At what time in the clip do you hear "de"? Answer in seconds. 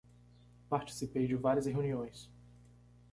1.27-1.35